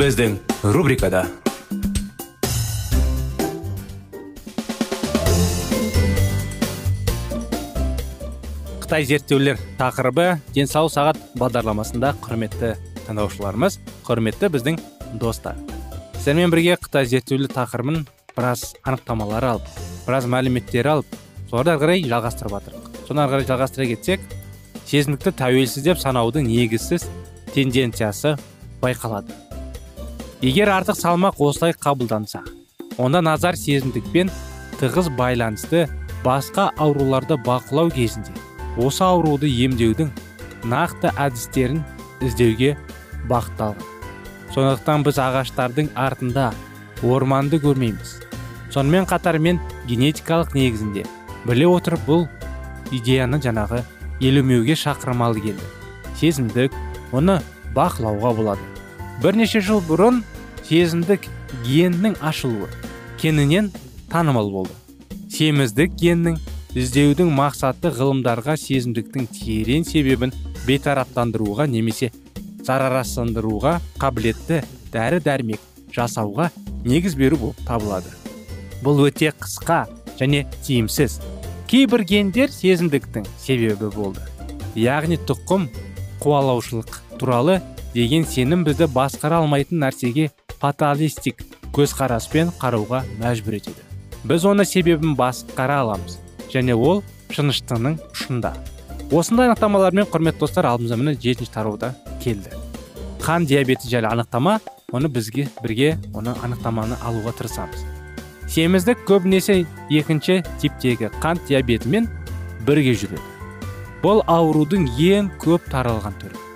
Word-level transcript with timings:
Біздің 0.00 0.38
рубрикада 0.72 1.26
қытай 8.80 9.04
зерттеулер 9.04 9.60
тақырыбы 9.76 10.38
денсаулық 10.56 10.94
сағат 10.94 11.20
бағдарламасында 11.42 12.14
құрметті 12.24 12.70
тыңдаушыларымыз 13.10 13.76
құрметті 14.06 14.50
біздің 14.54 14.80
достар 15.20 15.60
сіздермен 16.14 16.54
бірге 16.54 16.78
қытай 16.80 17.04
зерттеулер 17.12 17.52
тақырыбын 17.58 18.06
біраз 18.32 18.70
анықтамалар 18.80 19.50
алып 19.50 19.68
біраз 20.06 20.30
мәліметтер 20.32 20.90
алып 20.94 21.20
соларды 21.52 21.76
ары 21.76 21.84
қарай 21.84 22.08
жалғастырып 22.08 22.56
жатырмық 22.56 23.04
соны 23.10 23.26
ары 23.26 23.36
қарай 23.36 23.50
жалғастыра 23.52 23.90
кетсек 23.92 24.24
сезімдікті 24.86 25.36
тәуелсіз 25.44 25.90
деп 25.90 26.00
санаудың 26.00 26.48
негізсіз 26.48 27.04
тенденциясы 27.52 28.38
байқалады 28.80 29.49
егер 30.40 30.70
артық 30.72 30.96
салмақ 30.96 31.40
осылай 31.44 31.74
қабылданса 31.76 32.40
онда 32.96 33.20
назар 33.20 33.58
сезімдікпен 33.60 34.30
тығыз 34.80 35.10
байланысты 35.18 35.82
басқа 36.24 36.70
ауруларды 36.80 37.36
бақылау 37.44 37.90
кезінде 37.92 38.32
осы 38.80 39.04
ауруды 39.04 39.50
емдеудің 39.66 40.08
нақты 40.64 41.12
әдістерін 41.20 41.82
іздеуге 42.24 42.70
бағытталған. 43.28 43.84
Сондықтан 44.54 45.04
біз 45.04 45.20
ағаштардың 45.20 45.92
артында 45.94 46.48
орманды 47.04 47.60
көрмейміз. 47.60 48.16
Сонымен 48.72 49.04
қатар 49.12 49.36
мен 49.38 49.60
генетикалық 49.92 50.56
негізінде 50.56 51.04
біле 51.44 51.68
отырып 51.68 52.08
бұл 52.08 52.28
идеяны 52.90 53.44
жаңағы 53.44 53.84
елемеуге 54.24 54.72
шақырмалы 54.72 55.44
келді. 55.44 55.70
Сезімдік 56.16 56.72
оны 57.12 57.42
бақылауға 57.76 58.36
болады. 58.40 58.70
Бірнеше 59.20 59.60
жыл 59.60 59.82
бұрын 59.84 60.22
сезімдік 60.70 61.24
геннің 61.66 62.12
ашылуы 62.22 62.68
кеңінен 63.18 63.72
танымал 64.06 64.52
болды. 64.54 64.74
Семіздік 65.34 65.96
геннің 65.98 66.36
іздеудің 66.78 67.32
мақсаты 67.34 67.90
ғылымдарға 67.96 68.54
сезімдіктің 68.54 69.26
терең 69.34 69.82
себебін 69.88 70.30
бейтараптандыруға 70.68 71.66
немесе 71.72 72.12
зарарсыздандыруға 72.62 73.72
қабілетті 73.98 74.60
дәрі 74.94 75.18
дәрмек 75.26 75.64
жасауға 75.90 76.52
негіз 76.86 77.18
беру 77.18 77.40
болып 77.42 77.66
табылады. 77.66 78.14
Бұл 78.86 79.02
өте 79.08 79.32
қысқа 79.34 79.80
және 80.22 80.44
тиімсіз. 80.62 81.18
Кейбір 81.66 82.06
гендер 82.06 82.54
сезімдіктің 82.54 83.26
себебі 83.42 83.90
болды. 83.90 84.22
Яғни 84.78 85.18
тұқым 85.18 85.66
қуалаушылық 86.22 87.02
туралы 87.18 87.58
деген 87.94 88.24
сенім 88.24 88.64
бізді 88.64 88.86
басқара 88.94 89.40
алмайтын 89.42 89.80
нәрсеге 89.82 90.30
фаталистик 90.60 91.42
көзқараспен 91.74 92.52
қарауға 92.60 93.02
мәжбүр 93.20 93.56
етеді. 93.58 93.82
Біз 94.24 94.44
оны 94.46 94.66
себебін 94.68 95.14
басқара 95.18 95.80
аламыз 95.84 96.18
және 96.52 96.74
ол 96.74 97.02
шыныштының 97.34 97.98
ұшында. 98.12 98.52
Осындай 99.10 99.48
анықтамалармен 99.50 100.06
құрметті 100.10 100.44
достар 100.44 100.68
алдымызда 100.70 100.98
міне 101.00 101.14
жетінші 101.18 101.54
тарауда 101.54 101.94
келді. 102.22 102.52
Қан 103.22 103.46
диабеті 103.46 103.90
жайлы 103.90 104.10
анықтама. 104.12 104.60
Оны 104.90 105.06
бізге 105.06 105.48
бірге 105.62 105.96
оны 106.14 106.34
анықтаманы 106.42 106.96
алуға 107.06 107.30
тырысамыз. 107.38 107.84
Семіздік 108.50 109.04
көбінесе 109.06 109.64
екінші 109.90 110.40
типтегі 110.58 111.12
қант 111.22 111.46
диабетімен 111.46 112.08
бірге 112.66 112.96
жүреді. 112.98 113.22
Бұл 114.02 114.24
аурудың 114.26 114.88
ең 114.98 115.30
көп 115.38 115.70
таралған 115.70 116.18
түрі. 116.18 116.49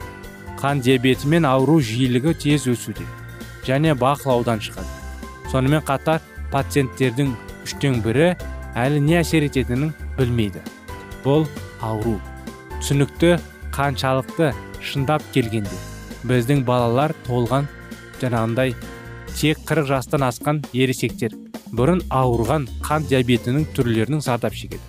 Қан 0.65 0.81
диабетімен 0.81 1.45
ауру 1.45 1.77
жиілігі 1.85 2.33
тез 2.41 2.63
өсуде 2.73 3.05
және 3.67 3.93
бақылаудан 4.01 4.63
шығады. 4.65 4.89
Сонымен 5.53 5.83
қатар 5.85 6.23
пациенттердің 6.55 7.35
үштен 7.67 7.99
бірі 8.01 8.31
әлі 8.73 9.03
не 9.05 9.19
әсер 9.21 9.45
ететінін 9.45 9.91
білмейді. 10.17 10.63
Бұл 11.21 11.45
ауру. 11.85 12.15
Түсінікті 12.79 13.35
қаншалықты 13.77 14.55
шындап 14.81 15.27
келгенде. 15.35 15.77
Біздің 16.25 16.63
балалар 16.65 17.13
толған 17.27 17.69
жаңағындай 18.23 18.73
тек 19.35 19.61
40 19.69 19.91
жастан 19.91 20.25
асқан 20.31 20.63
ересектер. 20.73 21.37
Бұрын 21.77 22.01
ауырған 22.09 22.71
қан 22.87 23.05
диабетінің 23.11 23.69
түрлерінің 23.77 24.25
зардап 24.25 24.57
шегеді. 24.57 24.81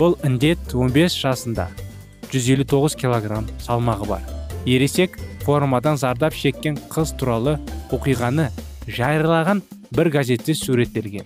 Бұл 0.00 0.18
індет 0.26 0.74
15 0.74 1.20
жасында 1.22 1.68
159 2.32 2.98
килограмм 2.98 3.46
салмағы 3.62 4.10
бар. 4.10 4.37
Ересек 4.66 5.18
формадан 5.44 5.96
зардап 5.96 6.34
шеккен 6.34 6.78
қыз 6.92 7.14
туралы 7.18 7.58
оқиғаны 7.90 8.50
жариялаған 8.86 9.62
бір 9.94 10.10
газетте 10.12 10.54
суреттелген. 10.54 11.24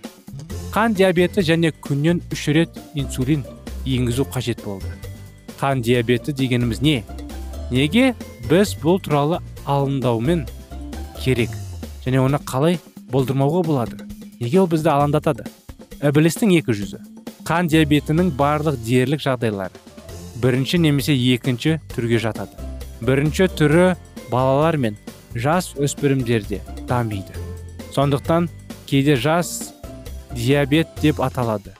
Қан 0.73 0.95
диабеті 0.97 1.43
және 1.45 1.73
күннен 1.83 2.21
үш 2.33 2.47
рет 2.55 2.79
инсулин 2.95 3.43
енгізу 3.85 4.25
қажет 4.25 4.63
болды. 4.63 4.87
Қан 5.59 5.81
диабеті 5.81 6.33
дегеніміз 6.33 6.81
не? 6.81 7.03
Неге 7.71 8.15
біз 8.49 8.73
бұл 8.81 8.97
туралы 9.03 9.41
алаңдаумен 9.65 10.47
керек? 11.19 11.51
Және 12.05 12.23
оны 12.23 12.39
қалай 12.41 12.79
болдырмауға 13.11 13.63
болады? 13.67 14.07
Неге 14.39 14.63
ол 14.63 14.67
бізді 14.71 14.91
алаңдатады? 14.95 15.45
Ібілістің 16.01 16.57
екі 16.57 16.75
жүзі. 16.75 16.99
Қан 17.47 17.69
диабетінің 17.71 18.33
барлық 18.39 18.79
дерлік 18.83 19.21
жағдайлары. 19.23 19.75
Бірінші 20.41 20.79
немесе 20.79 21.13
екінші 21.13 21.79
түрге 21.93 22.19
жатады. 22.23 22.62
Бірінші 23.03 23.49
түрі 23.59 23.93
балалар 24.31 24.77
мен 24.79 24.97
жас 25.35 25.73
өспірімдерде 25.75 26.61
дамиды. 26.87 27.35
Сондықтан 27.91 28.49
кейде 28.87 29.15
жас 29.15 29.73
диабет 30.31 30.87
деп 31.01 31.19
аталады. 31.21 31.73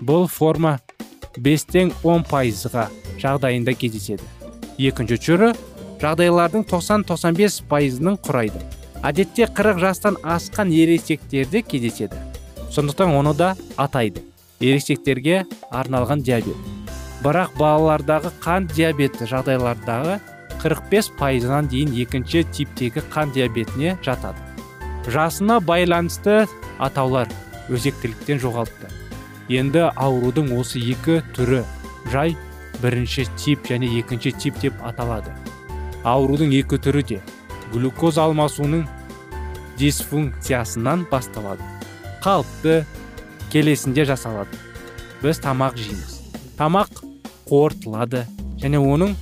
Бұл 0.00 0.26
форма 0.26 0.78
5-тен 1.36 1.92
10 2.02 2.24
пайызға 2.30 2.88
жағдайында 3.20 3.74
кездеседі. 3.76 4.24
Екінші 4.80 5.20
түрі 5.20 5.52
жағдайлардың 6.00 6.64
90-95 6.70 7.60
пайызының 7.68 8.16
құрайды. 8.24 8.64
Әдетте 9.04 9.46
40 9.46 9.80
жастан 9.84 10.16
асқан 10.24 10.72
ересектерде 10.72 11.62
кездеседі. 11.62 12.16
Сондықтан 12.72 13.12
оны 13.12 13.34
да 13.36 13.54
атайды. 13.76 14.24
Ересектерге 14.60 15.44
арналған 15.70 16.24
диабет. 16.24 16.56
Бірақ 17.20 17.56
балалардағы 17.60 18.32
қан 18.40 18.68
диабеті 18.72 19.28
жағдайлардағы 19.28 20.20
45 20.62 21.12
пайызынан 21.18 21.68
дейін 21.72 21.94
екінші 22.02 22.44
типтегі 22.52 23.02
қан 23.12 23.32
диабетіне 23.32 23.96
жатады. 24.04 24.40
Жасына 25.08 25.60
байланысты 25.64 26.44
атаулар 26.78 27.30
өзектіліктен 27.72 28.40
жоғалтты 28.42 28.90
енді 29.50 29.88
аурудың 29.98 30.52
осы 30.54 30.78
екі 30.78 31.20
түрі 31.34 31.64
жай 32.12 32.36
бірінші 32.82 33.26
тип 33.40 33.66
және 33.66 33.88
екінші 33.98 34.30
тип 34.36 34.60
деп 34.62 34.76
аталады. 34.86 35.32
Аурудың 36.06 36.52
екі 36.60 36.78
түрі 36.78 37.02
де 37.08 37.18
глюкоз 37.72 38.18
алмасуының 38.22 38.86
дисфункциясынан 39.80 41.06
басталады. 41.10 41.64
Қалыпты 42.22 42.84
келесінде 43.52 44.04
жасалады. 44.06 44.54
Біз 45.22 45.40
тамақ 45.42 45.76
жейміз. 45.80 46.20
Тамақ 46.60 47.02
қорытылады 47.48 48.26
және 48.62 48.78
оның 48.78 49.16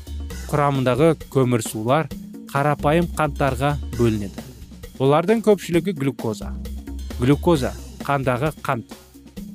құрамындағы 0.49 1.11
көмірсулар 1.33 2.09
қарапайым 2.49 3.09
қанттарға 3.19 3.75
бөлінеді. 3.99 4.45
Олардың 4.99 5.43
көпшілігі 5.45 5.93
глюкоза. 5.99 6.55
Глюкоза 7.21 7.75
қандағы 8.07 8.55
қант. 8.65 8.95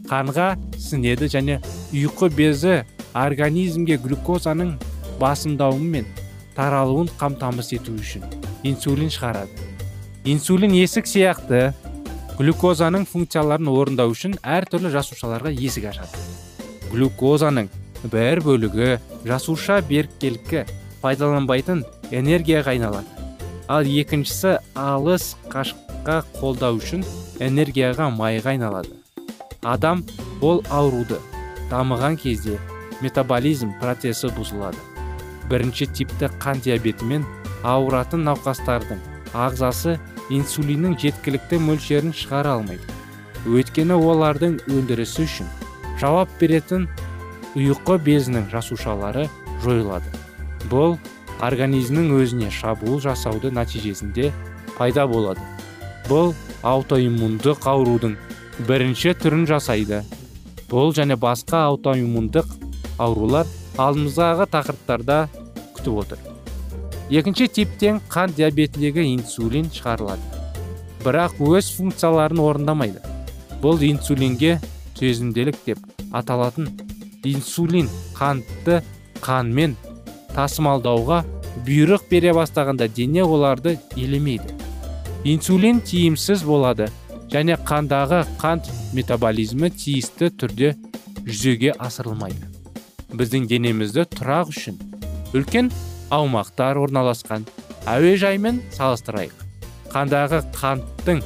Қанға 0.09 0.53
сіңеді 0.77 1.29
және 1.33 1.57
ұйқы 1.95 2.29
безі 2.35 2.83
организмге 3.17 3.97
глюкозаның 4.03 4.75
басымдауы 5.21 5.79
мен 5.81 6.05
таралуын 6.57 7.09
қамтамасыз 7.17 7.79
ету 7.79 7.95
үшін 7.97 8.27
инсулин 8.63 9.09
шығарады. 9.09 9.71
Инсулин 10.29 10.75
есік 10.77 11.09
сияқты 11.09 11.73
глюкозаның 12.37 13.07
функцияларын 13.09 13.71
орындау 13.73 14.13
үшін 14.13 14.37
әртүрлі 14.43 14.93
жасушаларға 14.93 15.51
есік 15.57 15.89
ашады. 15.89 16.21
Глюкозаның 16.93 17.71
бір 18.11 18.43
бөлігі 18.45 18.97
жасуша 19.25 19.81
беріккелікке 19.89 20.65
пайдаланбайтын 21.03 21.83
энергияға 22.11 22.73
айналады. 22.73 23.07
Ал 23.67 23.87
екіншісі 23.87 24.57
алыс 24.79 25.33
қашыққа 25.51 26.21
қолдау 26.39 26.79
үшін 26.79 27.03
энергияға 27.43 28.09
майға 28.15 28.55
айналады. 28.55 28.95
Адам 29.63 30.03
ол 30.41 30.63
ауруды 30.71 31.19
дамыған 31.71 32.17
кезде 32.19 32.57
метаболизм 33.01 33.71
процесі 33.81 34.31
бұзылады. 34.35 34.79
Бірінші 35.51 35.87
типті 35.91 36.29
қан 36.39 36.63
диабетімен 36.63 37.25
ауыратын 37.67 38.23
науқастардың 38.27 38.99
ағзасы 39.33 39.97
инсулиннің 40.31 40.97
жеткілікті 41.03 41.59
мөлшерін 41.67 42.15
шығара 42.15 42.57
алмайды. 42.57 42.83
Өйткені 43.47 43.97
олардың 43.99 44.59
өндірісі 44.71 45.25
үшін 45.27 45.49
жауап 45.99 46.31
беретін 46.39 46.87
ұйқы 47.59 47.99
безінің 48.07 48.47
жасушалары 48.53 49.27
жойылады. 49.63 50.22
Бұл 50.71 50.97
организмнің 51.43 52.13
өзіне 52.19 52.49
шабуыл 52.53 53.01
жасауды 53.03 53.51
нәтижесінде 53.51 54.31
пайда 54.77 55.05
болады. 55.07 55.41
Бұл 56.07 56.33
аутоиммундық 56.63 57.67
аурудың 57.67 58.17
бірінші 58.67 59.15
түрін 59.19 59.47
жасайды. 59.49 60.03
Бұл 60.69 60.93
және 60.95 61.17
басқа 61.19 61.65
аутоиммундық 61.69 62.49
аурулар 63.01 63.47
алдымыздағы 63.77 64.47
тақырыптарда 64.53 65.17
күтіп 65.75 65.99
отыр. 66.03 66.19
Екінші 67.09 67.47
типтен 67.47 67.99
қан 68.09 68.33
диабетіндегі 68.37 69.05
инсулин 69.13 69.67
шығарылады. 69.73 70.21
Бірақ 71.03 71.41
өз 71.43 71.73
функцияларын 71.77 72.39
орындамайды. 72.39 73.01
Бұл 73.61 73.83
инсулинге 73.83 74.59
төзімділік 74.99 75.59
деп 75.65 75.79
аталатын 76.15 76.69
инсулин 77.27 77.89
қантты 78.15 78.81
қанмен 79.23 79.75
тасымалдауға 80.33 81.21
бұйрық 81.65 82.07
бере 82.09 82.33
бастағанда 82.33 82.87
дене 82.89 83.23
оларды 83.23 83.77
елемейді. 83.95 84.55
Инсулин 85.23 85.79
тиімсіз 85.85 86.43
болады 86.43 86.89
және 87.31 87.57
қандағы 87.67 88.23
қант 88.41 88.67
метаболизмі 88.93 89.69
тиісті 89.71 90.31
түрде 90.39 90.73
жүзеге 91.23 91.75
асырылмайды. 91.79 92.49
Біздің 93.13 93.47
денемізді 93.51 94.07
тұрақ 94.17 94.51
үшін 94.51 94.79
үлкен 95.37 95.69
аумақтар 96.13 96.79
орналасқан 96.81 97.45
әуежаймен 97.89 98.59
салыстырайық. 98.73 99.37
Қандағы 99.93 100.41
қанттың 100.57 101.21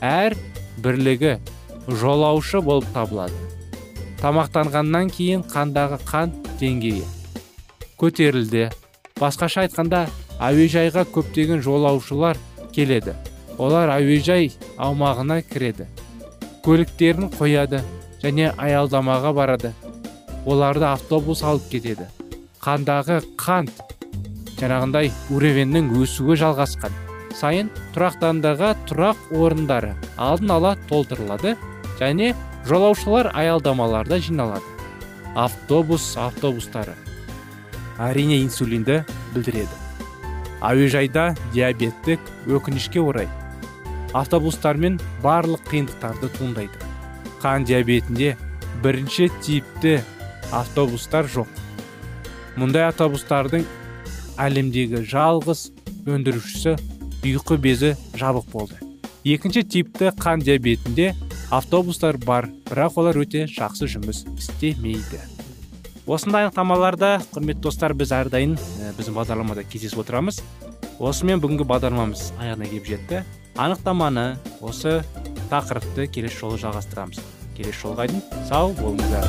әр 0.00 0.38
бірлігі 0.78 1.36
жолаушы 1.88 2.62
болып 2.62 2.86
табылады. 2.94 3.34
Тамақтанғаннан 4.22 5.10
кейін 5.12 5.44
қандағы 5.50 5.98
қант 6.06 6.48
деңгейі 6.62 7.04
көтерілді. 8.04 8.68
Басқаша 9.16 9.64
айтқанда 9.64 10.04
әуежайға 10.42 11.06
көптеген 11.14 11.62
жолаушылар 11.64 12.36
келеді. 12.74 13.14
Олар 13.56 13.94
әуежай 13.94 14.50
аумағына 14.76 15.40
кіреді. 15.48 15.86
Көліктерін 16.66 17.30
қояды 17.32 17.80
және 18.22 18.50
аялдамаға 18.58 19.32
барады. 19.36 19.72
Оларды 20.44 20.88
автобус 20.90 21.42
алып 21.46 21.70
кетеді. 21.70 22.08
Қандағы 22.60 23.22
қант 23.40 23.72
жаңағындай 24.58 25.12
уровеннің 25.32 25.94
өсуі 26.02 26.36
жалғасқан. 26.42 26.92
Сайын 27.34 27.70
тұрақтандыға 27.94 28.74
тұрақ 28.88 29.30
орындары 29.38 29.94
алдын 30.16 30.52
ала 30.58 30.74
толтырылады 30.90 31.56
және 32.00 32.34
жолаушылар 32.68 33.30
аялдамаларда 33.32 34.20
жиналады. 34.20 34.68
Автобус 35.34 36.14
автобустары. 36.16 36.94
Әрине 37.98 38.40
инсулинді 38.42 39.02
білдіреді. 39.34 39.80
Әуежайда 40.64 41.34
диабеттік 41.52 42.20
өкінішке 42.48 43.02
орай 43.02 43.28
автобустармен 44.14 45.00
барлық 45.22 45.66
қиындықтарды 45.68 46.30
туындайды. 46.38 46.78
Қан 47.42 47.66
диабетінде 47.66 48.36
бірінші 48.82 49.28
типті 49.42 49.98
автобустар 50.54 51.26
жоқ. 51.26 51.50
Мұндай 52.54 52.86
автобустардың 52.92 53.66
әлемдегі 54.38 55.02
жалғыз 55.10 55.66
өндірушісі 56.06 56.76
ұйқы 57.26 57.58
безі 57.58 57.94
жабық 58.14 58.48
болды. 58.54 58.78
Екінші 59.24 59.64
типті 59.66 60.14
қан 60.20 60.46
диабетінде 60.46 61.12
автобустар 61.50 62.16
бар 62.16 62.48
бірақ 62.70 63.00
олар 63.02 63.18
өте 63.26 63.48
жақсы 63.50 63.90
жұмыс 63.90 64.24
істемейді. 64.38 65.33
Осындай 66.04 66.44
анықтамаларда 66.44 67.22
құрметті 67.32 67.64
достар 67.64 67.94
біз 67.96 68.10
әрдайым 68.12 68.58
біздің 68.98 69.14
бағдарламада 69.16 69.64
кездесіп 69.64 70.02
отырамыз. 70.02 70.42
Осымен 71.00 71.40
бүгінгі 71.40 71.64
бағдарламамыз 71.64 72.26
аяғына 72.36 72.68
келіп 72.68 72.90
жетті. 72.90 73.22
Анықтаманы 73.56 74.36
осы 74.60 75.00
тақырыпты 75.48 76.06
келесі 76.12 76.42
жолы 76.42 76.60
жалғастырамыз. 76.60 77.22
Келесі 77.56 77.80
жолға 77.80 78.08
дейін 78.10 78.22
сау 78.48 78.74
болыңыздар. 78.76 79.24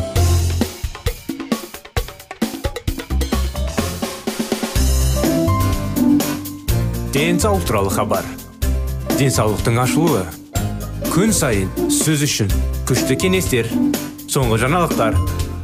Денсаулық 7.16 7.64
туралы 7.70 7.94
хабар. 7.96 8.28
Денсаулықтың 9.16 9.80
ашылуы. 9.80 10.26
Күн 11.16 11.32
сайын 11.32 11.72
сөз 11.88 12.28
үшін 12.28 12.52
күшті 12.90 13.16
кеңестер 13.16 13.72
соңғы 14.28 14.60
жаңалықтар. 14.66 15.16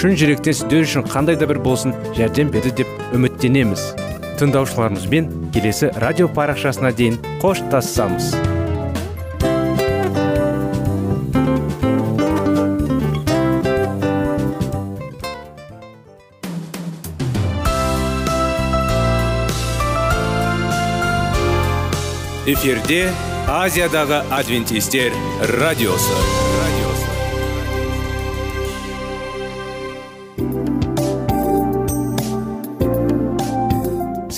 шын 0.00 0.14
жүректен 0.16 0.54
сіздер 0.56 0.86
үшін 0.86 1.02
қандай 1.04 1.36
да 1.36 1.44
бір 1.44 1.58
болсын 1.60 1.92
жәрдем 2.16 2.48
берді 2.54 2.70
деп 2.78 2.88
үміттенеміз. 3.12 3.82
Тыңдаушыларымызбен 4.40 5.28
келесі 5.52 5.90
радио 6.00 6.30
парақшасына 6.32 6.94
дейін 6.96 7.20
қоштассамыз 7.42 8.32
эфирде 22.50 23.02
азиядағы 23.46 24.24
адвентистер 24.32 25.12
радиосы. 25.60 26.39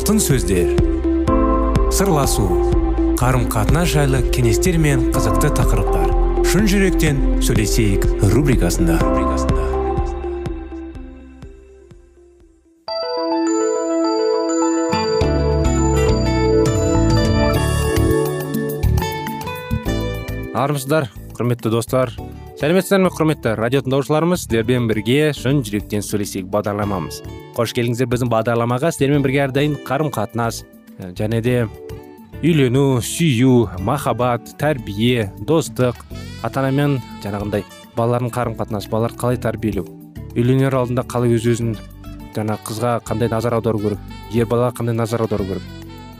Алтын 0.00 0.16
сөздер. 0.16 0.70
Сырласу 1.92 2.46
қарым 3.20 3.42
қатынас 3.52 3.90
жайлы 3.92 4.22
кеңестер 4.32 4.78
мен 4.80 5.10
қызықты 5.12 5.50
тақырыптар. 5.58 6.14
Шын 6.48 6.64
жүректен 6.70 7.18
сөйлесейік 7.44 8.06
рубрикасында. 8.32 8.96
Армысыздар 20.56 21.10
құрметті 21.36 21.74
достар. 21.76 22.16
Сәлеметсіздер 22.56 23.04
ме 23.04 23.12
құрметті 23.12 23.52
радио 23.60 23.84
тыңдаушыларымыз 23.84 24.46
сіздермен 24.46 24.88
бірге 24.88 25.34
шын 25.36 25.60
жүректен 25.60 26.00
сөйлесейік 26.08 26.48
бағдарламамыз. 26.48 27.20
Қош 27.60 27.74
келдіңіздер 27.76 28.08
біздің 28.08 28.30
бағдарламаға 28.32 28.88
сіздермен 28.94 29.20
бірге 29.20 29.42
әрдайым 29.44 29.74
қарым 29.84 30.08
қатынас 30.14 30.62
және 31.18 31.42
де 31.44 31.56
үйлену 32.40 33.02
сүю 33.04 33.68
махаббат 33.84 34.54
тәрбие 34.60 35.26
достық 35.44 35.98
ата 36.46 36.62
анамен 36.62 36.96
жаңағындай 37.20 37.66
балалардың 37.98 38.32
қарым 38.32 38.56
қатынасы 38.56 38.88
балаларды 38.88 39.20
қалай 39.20 39.40
тәрбиелеу 39.44 39.84
үйленер 40.32 40.78
алдында 40.80 41.04
қалай 41.04 41.36
өз 41.36 41.50
өзін 41.52 41.76
жаңа 42.32 42.56
қызға 42.64 42.96
қандай 43.04 43.28
назар 43.28 43.58
аудару 43.58 43.82
керек 43.84 44.10
ер 44.32 44.48
балаға 44.48 44.78
қандай 44.80 44.96
назар 44.96 45.26
аудару 45.26 45.44
керек 45.50 45.68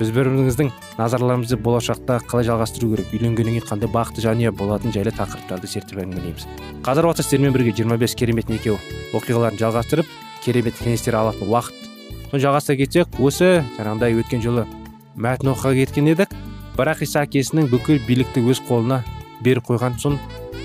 біз 0.00 0.12
бір 0.12 0.28
біріміздің 0.28 0.72
назарларымызды 1.00 1.56
болашақта 1.56 2.20
қалай 2.28 2.50
жалғастыру 2.50 2.96
керек 2.96 3.14
үйленгеннен 3.16 3.60
кейін 3.60 3.68
қандай 3.68 3.92
бақытты 3.92 4.26
жанұя 4.26 4.52
болатын 4.52 4.92
жайлы 4.92 5.12
тақырыптарды 5.16 5.68
зерттеп 5.72 6.00
әңгімелейміз 6.04 6.48
қазір 6.84 7.08
уақытта 7.08 7.26
сіздермен 7.28 7.56
бірге 7.56 7.76
25 7.76 8.16
керемет 8.16 8.48
неке 8.48 8.76
оқиғаларын 9.12 9.60
жалғастырып 9.60 10.08
керемет 10.44 10.76
кеңестер 10.80 11.16
алатын 11.18 11.48
уақыт. 11.48 11.88
Жалғастыра 12.32 12.78
кетсек 12.80 13.18
осы 13.18 13.64
жаңағыдай 13.78 14.18
өткен 14.20 14.42
жылы 14.44 14.66
мәтін 15.16 15.52
оқуға 15.54 15.74
кеткен 15.80 16.10
едік. 16.12 16.34
Бірақ 16.76 17.02
иса 17.04 17.24
әкесінің 17.26 17.68
бүкіл 17.72 17.98
билікті 18.06 18.44
өз 18.48 18.62
қолына 18.68 19.02
беріп 19.44 19.66
қойған 19.68 19.98
соң 20.00 20.18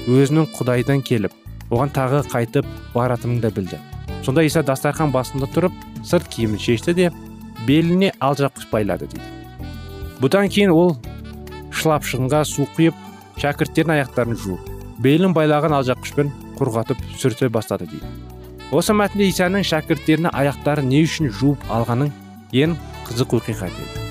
өзінің 0.06 0.52
құдайдан 0.56 1.02
келіп 1.06 1.34
оған 1.72 1.92
тағы 1.96 2.22
қайтып 2.30 2.68
баратынын 2.94 3.42
да 3.42 3.50
білді. 3.52 3.80
Сонда 4.24 4.46
иса 4.46 4.64
дастархан 4.64 5.12
басында 5.12 5.50
тұрып 5.54 5.74
сырт 6.06 6.30
киімін 6.30 6.62
шешті 6.62 6.94
де 6.94 7.10
беліне 7.66 8.14
алжапқыш 8.20 8.70
байлады 8.72 9.10
дейді. 9.10 9.26
Бұдан 10.22 10.50
кейін 10.54 10.72
ол 10.72 10.96
шылапшығынға 11.76 12.46
су 12.48 12.70
құйып 12.78 13.02
шәкірттердің 13.42 13.98
аяқтарын 13.98 14.40
жуып 14.40 14.72
белін 15.04 15.34
байлаған 15.36 15.76
алжапқышпен 15.80 16.32
құрғатып 16.60 17.02
сүрте 17.20 17.50
бастады 17.50 17.90
дейді. 17.90 18.08
Осы 18.72 18.96
мәтінде 18.98 19.28
исаның 19.30 19.66
шәкірттеріне 19.68 20.32
аяқтарын 20.34 20.88
не 20.90 21.04
үшін 21.06 21.30
жуып 21.30 21.62
алғанын 21.70 22.12
ең 22.56 22.76
қызық 23.06 23.38
оқиға 23.40 23.70
деді. 23.70 24.06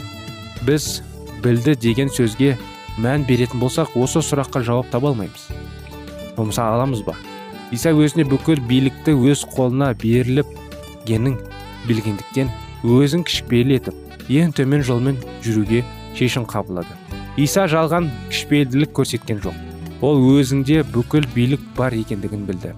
Біз 0.66 1.02
білді 1.42 1.75
деген 1.80 2.11
сөзге 2.12 2.54
мән 3.02 3.26
беретін 3.28 3.61
болсақ 3.61 3.96
осы 3.99 4.23
сұраққа 4.23 4.62
жауап 4.62 4.90
таба 4.92 5.11
алмаймыз. 5.11 5.49
Болмаса 6.37 6.68
аламыз 6.70 7.02
ба? 7.06 7.16
Иса 7.75 7.90
өзіне 7.90 8.26
бүкіл 8.30 8.62
билікті 8.68 9.16
өз 9.18 9.42
қолына 9.56 9.90
беріліп 9.99 10.46
генін 11.08 11.38
білгендіктен 11.88 12.52
өзін 12.84 13.25
кішіпейіл 13.26 13.75
етіп 13.80 14.30
ең 14.30 14.54
төмен 14.54 14.84
жолмен 14.87 15.18
жүруге 15.42 15.82
шешім 16.14 16.46
қабылдады. 16.46 16.94
Иса 17.37 17.66
жалған 17.66 18.11
кішіпейілділік 18.30 18.94
көрсеткен 18.94 19.42
жоқ. 19.42 19.58
Ол 20.04 20.20
өзінде 20.37 20.84
бүкіл 20.94 21.26
билік 21.34 21.61
бар 21.76 21.96
екендігін 21.99 22.46
білді. 22.46 22.75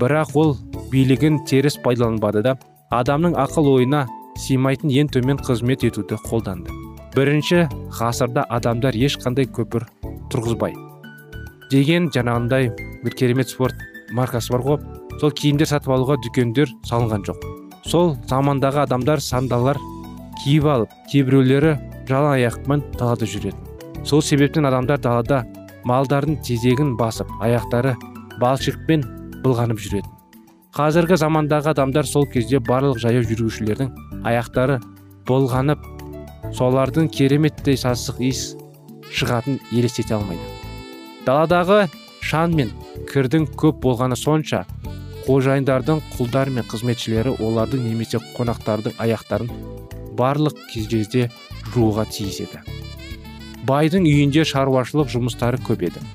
Бірақ 0.00 0.32
ол 0.38 0.56
билігін 0.92 1.44
теріс 1.46 1.78
пайдаланбады 1.84 2.42
да 2.44 2.56
адамның 2.90 3.36
ақыл 3.38 3.68
ойына 3.76 4.06
сыймайтын 4.40 4.90
ең 4.90 5.10
төмен 5.14 5.38
қызмет 5.38 5.84
етуді 5.86 6.18
қолданды. 6.26 6.74
Бірінші 7.14 7.66
ғасырда 7.98 8.44
адамдар 8.50 8.94
ешқандай 8.94 9.46
көпір 9.50 9.86
тұрғызбай. 10.32 10.74
Деген 11.70 12.08
жаңағындай 12.14 12.70
бір 13.04 13.16
керемет 13.18 13.50
спорт 13.50 13.78
маркасы 14.12 14.52
бар 14.54 14.66
ғой. 14.66 14.78
Сол 15.20 15.30
киімдер 15.36 15.68
сатып 15.70 15.92
алуға 15.94 16.16
дүкендер 16.24 16.70
салынған 16.88 17.26
жоқ. 17.28 17.42
Сол 17.86 18.14
замандағы 18.30 18.84
адамдар 18.84 19.22
сандалар 19.22 19.78
киіп 20.42 20.66
алып 20.74 20.94
кейбіреулері 21.12 21.74
жалаң 22.08 22.38
аяқпен 22.38 22.84
далада 22.98 23.28
жүретін. 23.28 23.60
Сол 24.04 24.22
себептен 24.22 24.66
адамдар 24.66 24.98
далада 25.02 25.44
малдардың 25.84 26.40
тезегін 26.46 26.96
басып 26.96 27.28
аяқтары 27.42 27.96
балшықпен 28.40 29.04
былғанып 29.44 29.82
жүретін. 29.82 30.19
Қазіргі 30.76 31.16
замандағы 31.18 31.72
адамдар 31.72 32.06
сол 32.06 32.28
кезде 32.30 32.60
барлық 32.62 33.00
жаяу 33.02 33.24
жүргіншілердің 33.26 33.88
аяқтары 34.30 34.76
былғанып 35.26 35.82
солардың 36.54 37.08
кереметтей 37.10 37.78
сасық 37.80 38.20
иіс 38.22 38.42
шығатын 39.10 39.58
елестете 39.74 40.14
алмайды. 40.14 40.44
Даладағы 41.26 41.88
шаң 42.22 42.54
мен 42.60 42.70
кірдің 43.10 43.48
көп 43.58 43.80
болғаны 43.82 44.18
сонша 44.18 44.62
қожайындардың 45.26 46.04
құлдар 46.14 46.52
мен 46.54 46.68
қызметшілері 46.70 47.34
олардың 47.42 47.82
немесе 47.88 48.22
қонақтардың 48.36 48.94
аяқтарын 49.02 49.50
барлық 50.18 50.54
кезде 50.70 51.26
жууға 51.74 52.06
тиіс 52.14 52.40
еді. 52.46 52.62
Байдың 53.66 54.06
үйінде 54.06 54.46
шаруашылық 54.46 55.10
жұмыстары 55.10 55.58
көп 55.66 55.82
еді. 55.90 56.06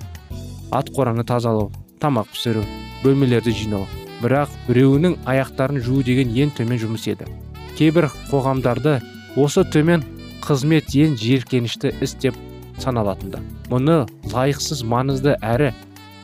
Ат 0.71 0.89
қораны 0.95 1.27
тазалау 1.27 1.69
тамақ 1.99 2.31
пісіру 2.31 2.63
бөлмелерді 3.03 3.53
жинау 3.53 3.85
бірақ 4.21 4.51
біреуінің 4.67 5.17
аяқтарын 5.27 5.81
жуу 5.83 6.03
деген 6.05 6.31
ең 6.31 6.53
төмен 6.55 6.79
жұмыс 6.81 7.07
еді. 7.11 7.27
Кейбір 7.75 8.07
қоғамдарды 8.29 8.99
осы 9.35 9.65
төмен 9.67 10.03
қызмет 10.45 10.93
ең 10.95 11.15
жиіркенішті 11.19 11.91
іс 12.05 12.15
деп 12.21 12.37
саналатынды. 12.79 13.41
Мұны 13.71 14.05
лайықсыз 14.31 14.83
маңызды 14.87 15.35
әрі 15.43 15.71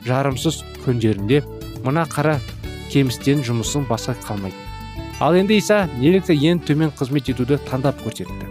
жарымсыз 0.07 0.61
күндерінде 0.85 1.41
мына 1.85 2.05
қара 2.09 2.37
кемістен 2.91 3.43
жұмысын 3.47 3.87
басқа 3.89 4.15
қалмайды. 4.25 4.55
Ал 5.21 5.35
енді 5.37 5.57
иса 5.59 5.83
неліктен 5.99 6.39
ең 6.39 6.61
төмен 6.65 6.93
қызмет 6.97 7.29
етуді 7.31 7.59
таңдап 7.67 7.99
көрсетті. 8.05 8.47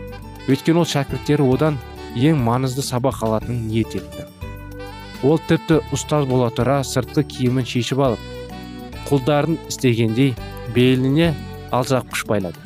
Өйткені 0.48 0.82
ол 0.82 0.88
шәкірттері 0.88 1.46
одан 1.54 1.78
ең 2.16 2.38
маңызды 2.44 2.84
сабақ 2.86 3.24
алатынын 3.26 3.66
ниет 3.68 3.96
етті. 3.98 4.26
Ол 5.22 5.40
тіпті 5.48 5.80
ұстаз 5.94 6.26
бола 6.30 6.48
тұра 6.54 6.80
сыртқы 6.86 7.26
киімін 7.28 7.66
шешіп 7.68 8.00
алып 8.06 8.39
құлдарын 9.10 9.58
істегендей 9.68 10.32
беліне 10.74 11.34
алжапқыш 11.74 12.24
байлады. 12.30 12.56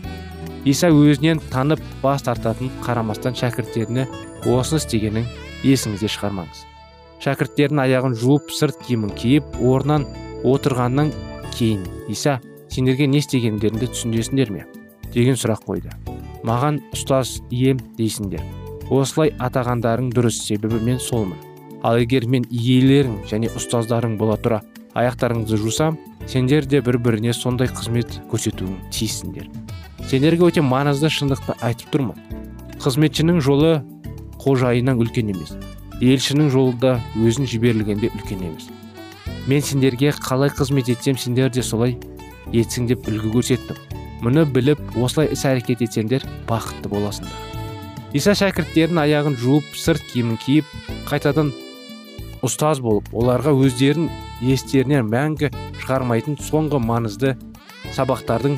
Иса 0.65 0.93
өзінен 0.93 1.43
танып 1.53 1.83
бас 2.03 2.25
тартатын 2.25 2.71
қарамастан 2.85 3.37
шәкірттеріне 3.41 4.07
осыны 4.45 4.81
істегенін 4.81 5.27
есіңізде 5.65 6.09
шығармаңыз 6.15 6.65
шәкірттердің 7.25 7.81
аяғын 7.85 8.17
жуып 8.21 8.51
сырт 8.53 8.81
киімін 8.85 9.13
киіп 9.17 9.57
орнынан 9.65 10.05
отырғаннан 10.45 11.13
кейін 11.55 11.85
иса 12.13 12.39
сендерге 12.73 13.07
не 13.09 13.23
істегендеріңді 13.23 13.89
түсінесіңдер 13.95 14.53
ме? 14.53 14.67
деген 15.15 15.39
сұрақ 15.39 15.65
қойды. 15.65 15.95
Маған 16.45 16.83
ұстаз 16.93 17.39
ием 17.55 17.79
дейсіңдер. 17.97 18.43
Осылай 18.93 19.33
атағандарың 19.41 20.11
дұрыс 20.13 20.43
себебі 20.45 20.81
мен 20.85 20.99
солмын. 21.01 21.39
Ал 21.87 22.01
егер 22.03 22.27
мен 22.29 22.45
иелерің 22.51 23.23
және 23.31 23.49
ұстаздарың 23.57 24.19
бола 24.21 24.37
тұра 24.43 24.61
аяқтарыңызды 24.95 25.59
жусам 25.61 25.99
сендер 26.27 26.67
де 26.67 26.81
бір 26.85 26.99
біріне 27.03 27.35
сондай 27.35 27.69
қызмет 27.69 28.21
көрсетуің 28.31 28.79
тиіссіңдер 28.95 29.51
сендерге 30.09 30.49
өте 30.49 30.63
маңызды 30.65 31.09
шындықты 31.13 31.57
айтып 31.65 31.93
тұрмын. 31.95 32.19
Қызметшінің 32.83 33.41
жолы 33.45 33.79
қожайыннан 34.43 35.01
үлкен 35.01 35.33
емес 35.33 35.55
елшінің 36.05 36.51
жолы 36.53 36.75
да 36.81 36.99
өзін 37.17 37.49
жіберілгенде 37.49 38.11
үлкен 38.13 38.43
емес. 38.51 38.69
Мен 39.49 39.63
сендерге 39.63 40.13
қалай 40.13 40.51
қызмет 40.53 40.91
етсем 40.93 41.17
сендер 41.19 41.51
де 41.51 41.63
солай 41.63 41.97
етсің 42.53 42.89
деп 42.91 43.09
үлгі 43.09 43.33
көрсеттім. 43.33 43.79
Мұны 44.25 44.45
біліп 44.51 44.81
осылай 45.01 45.33
іс 45.33 45.45
әрекет 45.49 45.85
етсеңдер 45.85 46.25
бақытты 46.49 46.91
боласыңдар. 46.93 47.33
Иса 48.15 48.35
шәкірттерінің 48.39 49.03
аяғын 49.05 49.39
жуып 49.41 49.75
сырт 49.79 50.05
киімін 50.13 50.39
киіп 50.41 50.69
қайтадан 51.09 51.53
ұстаз 52.45 52.81
болып 52.85 53.11
оларға 53.17 53.55
өздерін 53.57 54.09
естерінен 54.45 55.09
мәңгі 55.11 55.51
шығармайтын 55.83 56.39
соңғы 56.45 56.81
маңызды 56.85 57.35
сабақтардың 57.97 58.57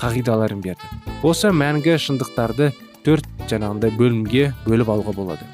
қағидаларын 0.00 0.62
берді. 0.64 0.90
Осы 1.22 1.52
мәңгі 1.54 1.98
шындықтарды 2.06 2.72
төрт 3.06 3.28
жаңағындай 3.50 3.94
бөлімге 3.98 4.50
бөліп 4.66 4.90
алуға 4.94 5.16
болады. 5.18 5.46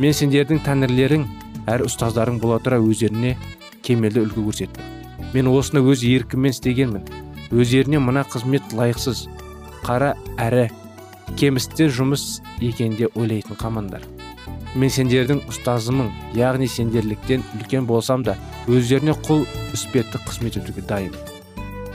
Мен 0.00 0.16
сендердің 0.16 0.62
тәңірлерің 0.66 1.26
әрі 1.70 1.90
ұстаздарың 1.90 2.40
бола 2.42 2.60
тұра 2.62 2.80
өздеріне 2.82 3.36
кемелді 3.84 4.26
үлгі 4.26 4.46
көрсетті 4.48 4.90
мен 5.34 5.46
осыны 5.50 5.82
өз 5.86 6.02
еркіммен 6.06 6.54
істегенмін. 6.54 7.04
Өздеріне 7.50 8.00
мына 8.02 8.24
қызмет 8.26 8.72
лайықсыз 8.74 9.26
қара 9.84 10.14
әрі 10.38 10.68
кемісті 11.38 11.86
жұмыс 11.94 12.40
екенде 12.60 13.10
ойлайтын 13.14 13.58
қамандар. 13.58 14.02
Мен 14.74 14.92
сендердің 14.92 15.42
ұстазымын 15.50 16.10
яғни 16.36 16.68
сендерліктен 16.70 17.42
үлкен 17.58 17.86
болсам 17.88 18.22
да 18.26 18.36
өздеріне 18.70 19.16
құл 19.26 19.42
іспетті 19.74 20.20
қызмет 20.26 20.60
етуге 20.60 20.84
дайын. 20.86 21.14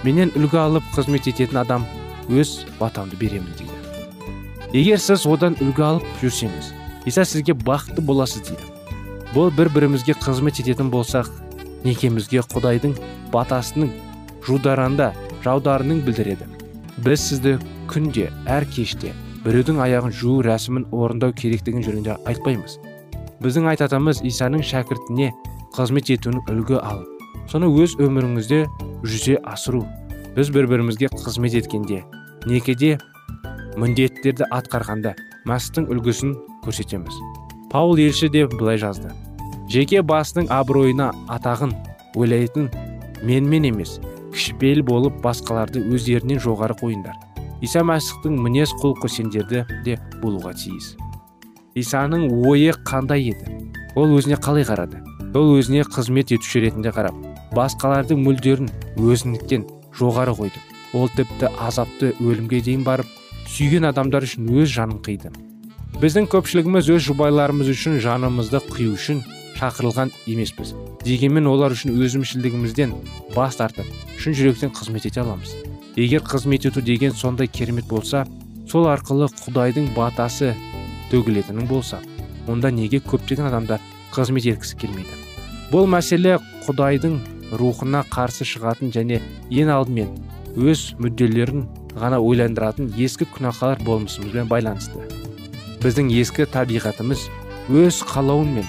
Менен 0.03 0.33
үлгі 0.35 0.59
алып 0.59 0.87
қызмет 0.95 1.29
ететін 1.31 1.61
адам 1.61 1.85
өз 2.27 2.65
батамды 2.79 3.17
беремін 3.19 3.53
дейді. 3.57 3.71
Егер 4.75 4.99
сіз 4.99 5.25
одан 5.29 5.55
үлгі 5.63 5.85
алып 5.87 6.07
жүрсеңіз 6.21 6.73
иса 7.05 7.25
сізге 7.25 7.55
бақытты 7.55 8.03
боласыз 8.03 8.49
дейді. 8.49 8.67
Бұл 9.33 9.51
бір 9.55 9.69
бірімізге 9.71 10.17
қызмет 10.19 10.59
ететін 10.63 10.91
болсақ 10.91 11.29
некемізге 11.85 12.43
құдайдың 12.51 12.97
батасының 13.31 13.93
жударанда 14.45 15.13
жаударының 15.45 16.01
білдіреді. 16.05 16.49
Біз 16.97 17.29
сізді 17.29 17.57
күнде 17.91 18.31
әр 18.49 18.65
кеште 18.67 19.13
біреудің 19.45 19.81
аяғын 19.85 20.13
жуу 20.13 20.39
рәсімін 20.45 20.87
орындау 20.91 21.33
керектігін 21.37 21.85
жөнінде 21.85 22.17
айтпаймыз. 22.25 22.79
Біздің 23.43 23.69
айтатынымыз 23.73 24.23
исаның 24.25 24.63
шәкіртіне 24.65 25.31
қызмет 25.75 26.09
етуін 26.15 26.41
үлгі 26.49 26.79
алып 26.81 27.15
соны 27.51 27.69
өз 27.69 27.95
өміріңізде 28.01 28.63
жүзе 29.05 29.37
асыру. 29.45 29.83
Біз 30.35 30.49
бір 30.51 30.67
бірімізге 30.71 31.11
қызмет 31.13 31.55
еткенде 31.59 32.01
некеде 32.49 32.95
міндеттерді 33.79 34.47
атқарғанда 34.55 35.13
мәсіхтің 35.47 35.89
үлгісін 35.93 36.33
көрсетеміз. 36.65 37.19
Паул 37.71 37.99
елші 38.01 38.29
де 38.33 38.45
былай 38.47 38.79
жазды. 38.81 39.11
Жеке 39.69 40.01
басының 40.01 40.49
абыройына 40.53 41.11
атағын 41.31 41.73
ойлайтын 42.15 42.69
менмен 43.23 43.69
емес 43.71 43.99
кішіпейіл 44.33 44.83
болып 44.85 45.21
басқаларды 45.23 45.83
өздерінен 45.85 46.41
жоғары 46.43 46.77
қойыңдар. 46.81 47.15
Иса 47.65 47.81
мәсіхтің 47.81 48.37
мінез 48.45 48.73
құлқы 48.81 49.09
сендерді 49.09 49.65
де 49.85 49.97
болуға 50.21 50.53
тиіс. 50.53 50.93
Исаның 51.75 52.29
ойы 52.45 52.75
қандай 52.85 53.31
еді? 53.31 53.57
Ол 53.97 54.13
өзіне 54.15 54.37
қалай 54.37 54.67
қарады? 54.67 55.01
Ол 55.35 55.57
өзіне 55.57 55.83
қызмет 55.89 56.31
етуші 56.35 56.61
ретінде 56.63 56.93
қарап 56.95 57.17
басқалардың 57.55 58.21
мүлдерін 58.23 58.69
өзініктен 58.99 59.65
жоғары 59.97 60.35
қойды. 60.37 60.61
Ол 60.95 61.09
тіпті 61.11 61.49
азапты 61.59 62.13
өлімге 62.19 62.61
дейін 62.63 62.85
барып 62.87 63.09
сүйген 63.51 63.89
адамдар 63.89 64.27
үшін 64.27 64.47
өз 64.55 64.71
жанын 64.75 65.01
қиды. 65.03 65.31
Біздің 65.99 66.29
көпшілігіміз 66.31 66.91
өз 66.95 67.05
жұбайларымыз 67.09 67.71
үшін 67.71 67.99
жанымызды 68.03 68.61
қию 68.71 68.95
үшін 68.95 69.23
шақырылған 69.59 70.11
емеспіз. 70.27 70.73
Дегенмен 71.03 71.47
олар 71.47 71.75
үшін 71.75 71.95
өзімшілдігімізден 71.95 72.95
бас 73.35 73.59
тартып 73.59 73.87
шын 74.19 74.35
жүректен 74.35 74.75
қызмет 74.75 75.07
ете 75.07 75.23
аламыз. 75.23 75.55
Егер 75.95 76.21
қызмет 76.21 76.67
ету 76.67 76.81
деген 76.81 77.13
сондай 77.13 77.47
керемет 77.47 77.87
болса 77.87 78.25
сол 78.67 78.89
арқылы 78.91 79.29
құдайдың 79.39 79.93
батасы 79.95 80.53
төгілетінің 81.11 81.67
болса 81.69 82.01
онда 82.51 82.71
неге 82.71 82.99
көптеген 82.99 83.47
адамдар 83.47 83.79
қызмет 84.11 84.47
еткісі 84.49 84.77
келмейді? 84.81 85.15
Бұл 85.71 85.87
мәселе 85.87 86.37
құдайдың 86.65 87.19
рухына 87.59 88.03
қарсы 88.11 88.45
шығатын 88.47 88.91
және 88.95 89.21
ең 89.49 89.71
алдымен 89.71 90.11
өз 90.55 90.91
мүдделерін 90.99 91.65
ғана 91.95 92.19
ойландыратын 92.19 92.91
ескі 92.99 93.27
күнәқар 93.31 93.83
болмысымызбен 93.87 94.51
байланысты. 94.51 94.99
Біздің 95.83 96.11
ескі 96.19 96.47
табиғатымыз 96.51 97.27
өз 97.71 98.01
қалауын 98.11 98.51
мен 98.59 98.67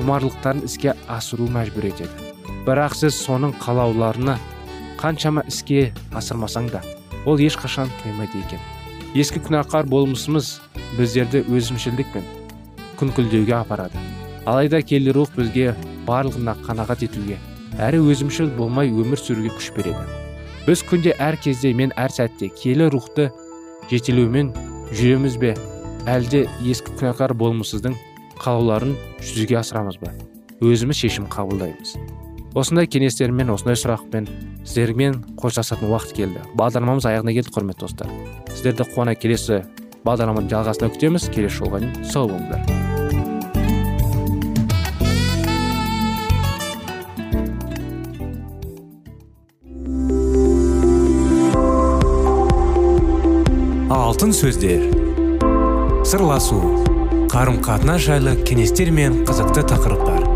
құмарлықтарын 0.00 0.66
іске 0.66 0.96
асыру 1.06 1.46
мәжбүр 1.52 1.90
етеді. 1.92 2.32
Бірақ 2.66 2.96
сіз 2.98 3.16
соның 3.22 3.54
қалауларына 3.62 4.38
қаншама 5.00 5.44
іске 5.50 5.92
асырмасаң 6.16 6.70
да 6.72 6.82
ол 7.26 7.38
ешқашан 7.42 7.90
тоймайды 8.02 8.40
екен. 8.44 8.60
Ескі 9.16 9.40
күнәқар 9.46 9.88
болмысымыз 9.90 10.56
біздерді 10.98 11.42
өзімшілдік 11.48 12.12
пен 12.14 12.24
күнкілдеуге 13.00 13.54
апарады. 13.58 13.98
Алайда 14.46 14.80
келі 14.82 15.12
рух 15.16 15.32
бізге 15.36 15.74
барлығына 16.06 16.54
қанағат 16.66 17.02
етуге 17.06 17.38
әрі 17.82 18.00
өзімшіл 18.12 18.52
болмай 18.56 18.92
өмір 18.92 19.20
сүруге 19.20 19.52
күш 19.56 19.72
береді. 19.76 20.04
Біз 20.66 20.82
күнде 20.86 21.16
әр 21.22 21.36
кезде 21.42 21.72
мен 21.74 21.92
әр 21.96 22.14
сәтте 22.14 22.48
келі 22.62 22.88
рухты 22.94 23.30
жетелеумен 23.90 24.52
жүреміз 24.92 25.38
бе? 25.42 25.54
Әлде 26.06 26.44
ескі 26.62 26.94
күнәкар 26.98 27.34
болмысыздың 27.34 27.96
қалауларын 28.38 28.94
жүзеге 29.20 29.58
асырамыз 29.62 29.98
ба? 30.02 30.14
Өзіміз 30.62 31.02
шешім 31.02 31.26
қабылдаймыз. 31.30 31.96
Осындай 32.56 32.88
кеңестермен 32.88 33.50
осындай 33.52 33.76
сұрақпен 33.76 34.26
сіздермен 34.64 35.20
қоштасатын 35.36 35.90
уақыт 35.90 36.16
келді. 36.16 36.40
Бағдарламамыз 36.56 37.04
аяғына 37.10 37.34
келді 37.36 37.52
құрметті 37.52 37.84
достар. 37.84 38.08
Сіздерді 38.48 38.88
қуана 38.94 39.12
келесі 39.14 39.60
бағдарламаның 40.06 40.48
жалғасына 40.54 40.88
күтеміз. 40.94 41.28
Келесі 41.34 41.60
жолға 41.60 41.82
дейін 41.84 42.06
сау 42.08 42.30
болыңыздар. 42.30 42.64
Алтын 53.92 54.32
сөздер. 54.32 54.88
Сырласу. 56.06 56.62
Қарым 57.28 57.60
қатынас 57.60 58.06
жайлы 58.06 58.38
кеңестер 58.48 58.88
мен 58.94 59.26
қызықты 59.28 59.66
тақырыптар. 59.68 60.35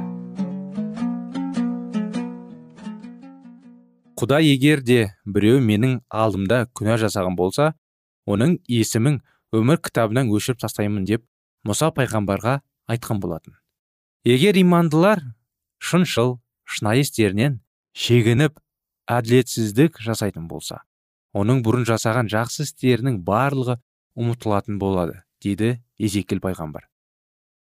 Құдай 4.21 4.51
егер 4.51 4.83
де 4.85 4.99
біреу 5.25 5.57
менің 5.65 5.95
алдымда 6.13 6.67
күнә 6.77 6.99
жасаған 7.01 7.33
болса 7.39 7.71
оның 8.29 8.59
есімін 8.69 9.15
өмір 9.57 9.79
кітабынан 9.81 10.29
өшіріп 10.29 10.59
тастаймын 10.61 11.07
деп 11.09 11.23
мұса 11.65 11.89
пайғамбарға 11.95 12.59
айтқан 12.93 13.21
болатын. 13.23 13.55
Егер 14.21 14.59
имандылар 14.61 15.23
шыншыл 15.81 16.35
шынайы 16.69 17.01
істерінен 17.01 17.57
шегініп 17.97 18.61
әділетсіздік 19.09 19.97
жасайтын 20.05 20.45
болса 20.51 20.83
оның 21.33 21.63
бұрын 21.65 21.87
жасаған 21.89 22.29
жақсы 22.29 22.67
істерінің 22.67 23.23
барлығы 23.25 23.79
ұмытылатын 24.21 24.77
болады 24.77 25.23
дейді 25.41 25.79
езекіл 25.97 26.43
пайғамбар. 26.45 26.85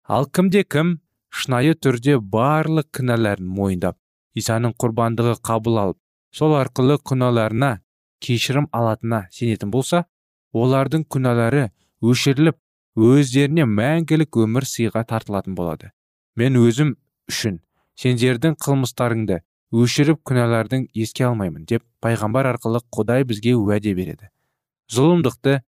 Ал 0.08 0.30
кімде 0.32 0.64
кім 0.64 1.02
шынайы 1.36 1.76
түрде 1.76 2.16
барлық 2.22 2.94
кінәларын 2.96 3.52
мойындап 3.60 4.00
исаның 4.40 4.78
құрбандығы 4.80 5.36
қабыл 5.44 5.82
алып 5.84 6.00
сол 6.36 6.58
арқылы 6.60 6.98
күнәларына 7.00 7.78
кешірім 8.26 8.68
алатынына 8.76 9.22
сенетін 9.32 9.72
болса 9.72 10.04
олардың 10.52 11.06
күнәлары 11.08 11.70
өшіріліп 12.04 12.58
өздеріне 13.08 13.68
мәңгілік 13.70 14.40
өмір 14.44 14.68
сыйға 14.68 15.06
тартылатын 15.08 15.56
болады. 15.56 15.92
Мен 16.36 16.60
өзім 16.60 16.96
үшін 17.32 17.62
сендердің 18.00 18.58
қылмыстарыңды 18.66 19.40
өшіріп 19.76 20.22
күнәлардың 20.28 20.90
еске 20.94 21.26
алмаймын 21.30 21.66
деп 21.72 21.84
пайғамбар 22.04 22.52
арқылы 22.52 22.84
құдай 22.92 23.24
бізге 23.28 23.56
уәде 23.56 23.96
береді. 23.96 24.30
Зұлымдықты 24.92 25.62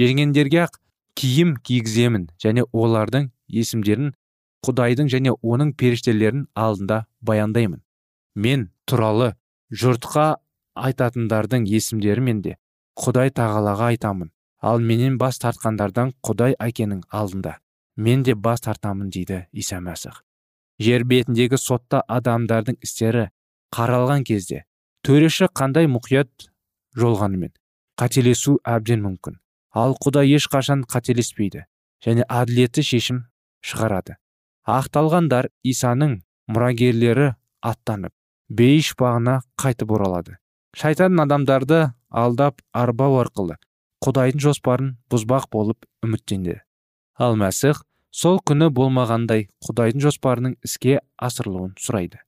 жеңгендерге 0.00 0.64
ақ 0.64 0.80
киім 1.20 1.54
кигіземін 1.68 2.28
және 2.42 2.64
олардың 2.72 3.30
есімдерін 3.60 4.12
құдайдың 4.66 5.12
және 5.12 5.36
оның 5.42 5.72
періштелерінің 5.78 6.48
алдында 6.56 7.04
баяндаймын. 7.20 7.82
Мен 8.34 8.70
туралы 8.86 9.34
жұртқа 9.74 10.26
айтатындардың 10.74 11.66
есімдерімен 11.66 12.42
де 12.44 12.56
құдай 12.98 13.32
тағалаға 13.34 13.90
айтамын. 13.94 14.30
Ал 14.64 14.80
менен 14.80 15.18
бас 15.18 15.40
тартқандардан 15.42 16.14
құдай 16.24 16.54
әкенің 16.62 17.02
алдында. 17.10 17.58
Мен 17.96 18.22
де 18.22 18.34
бас 18.34 18.62
тартамын 18.64 19.10
дейді 19.10 19.44
иса 19.52 19.80
мәсіх. 19.82 20.22
Жер 20.80 21.04
бетіндегі 21.04 21.58
сотта 21.60 22.02
адамдардың 22.08 22.78
істері 22.82 23.28
қаралған 23.74 24.24
кезде 24.26 24.64
төреші 25.06 25.50
қандай 25.60 25.86
мұқият 25.90 26.48
жолғанымен 26.98 27.52
қателесу 28.00 28.56
әбден 28.64 29.04
мүмкін. 29.04 29.38
Ал 29.74 29.94
құдай 30.00 30.34
ешқашан 30.38 30.82
қателеспейді 30.90 31.66
және 32.04 32.26
әділетті 32.30 32.82
шешім 32.82 33.24
шығарады. 33.62 34.16
Ақталғандар 34.64 35.50
исаның 35.62 36.20
мұрагерлері 36.50 37.34
аттанып 37.62 38.14
бейіш 38.54 38.94
бағына 39.00 39.40
қайтып 39.60 39.92
оралады. 39.96 40.36
Шайтан 40.74 41.20
адамдарды 41.22 41.80
алдап 42.10 42.60
арбау 42.72 43.18
арқылы 43.22 43.56
құдайдың 44.04 44.42
жоспарын 44.44 44.90
бұзбақ 45.10 45.48
болып 45.52 45.86
үміттенді. 46.04 46.60
Ал 47.18 47.38
мәсіх 47.40 47.82
сол 48.14 48.40
күні 48.46 48.68
болмағандай 48.74 49.48
құдайдың 49.64 50.04
жоспарының 50.04 50.56
іске 50.66 50.98
асырылуын 51.16 51.74
сұрайды. 51.80 52.20